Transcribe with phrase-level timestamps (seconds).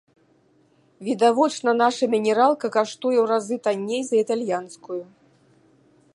[1.09, 5.03] Відавочна, наша мінералка каштуе ў разы танней за італьянскую.